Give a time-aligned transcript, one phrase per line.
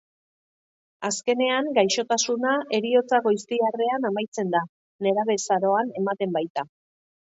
[1.09, 4.67] Azkenean, gaixotasuna heriotza gozitiarrean amaitzen da,
[5.09, 6.71] nerabezaroan ematen baita.